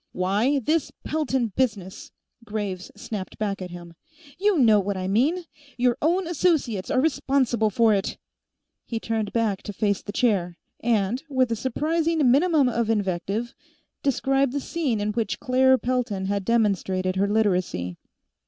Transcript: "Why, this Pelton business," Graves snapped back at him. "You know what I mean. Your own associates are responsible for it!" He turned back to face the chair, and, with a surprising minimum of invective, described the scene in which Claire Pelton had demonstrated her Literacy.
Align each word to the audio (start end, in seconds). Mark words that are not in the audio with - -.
"Why, 0.13 0.57
this 0.57 0.91
Pelton 1.03 1.53
business," 1.55 2.09
Graves 2.43 2.89
snapped 2.95 3.37
back 3.37 3.61
at 3.61 3.69
him. 3.69 3.93
"You 4.39 4.57
know 4.57 4.79
what 4.79 4.97
I 4.97 5.07
mean. 5.07 5.45
Your 5.77 5.95
own 6.01 6.25
associates 6.25 6.89
are 6.89 6.99
responsible 6.99 7.69
for 7.69 7.93
it!" 7.93 8.17
He 8.87 8.99
turned 8.99 9.31
back 9.31 9.61
to 9.61 9.71
face 9.71 10.01
the 10.01 10.11
chair, 10.11 10.57
and, 10.79 11.21
with 11.29 11.51
a 11.51 11.55
surprising 11.55 12.31
minimum 12.31 12.67
of 12.67 12.89
invective, 12.89 13.53
described 14.01 14.53
the 14.53 14.59
scene 14.59 14.99
in 14.99 15.11
which 15.11 15.39
Claire 15.39 15.77
Pelton 15.77 16.25
had 16.25 16.45
demonstrated 16.45 17.15
her 17.17 17.27
Literacy. 17.27 17.99